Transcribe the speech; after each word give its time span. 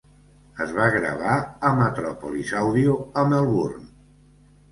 Es 0.63 0.71
va 0.77 0.85
gravar 0.93 1.33
a 1.67 1.69
Metropolis 1.81 2.53
Audio 2.61 2.95
a 3.21 3.27
Melbourne. 3.35 3.85